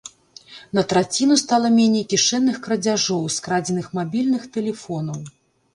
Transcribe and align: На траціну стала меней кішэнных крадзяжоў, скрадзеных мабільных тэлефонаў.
На 0.77 0.83
траціну 0.93 1.35
стала 1.41 1.67
меней 1.77 2.05
кішэнных 2.15 2.57
крадзяжоў, 2.65 3.21
скрадзеных 3.37 3.87
мабільных 4.01 4.51
тэлефонаў. 4.59 5.19